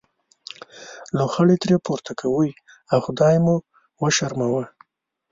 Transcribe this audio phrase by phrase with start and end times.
[1.17, 2.51] لوخړې ترې پورته کوئ
[2.91, 3.55] او خدای مو
[4.01, 4.63] وشرموه.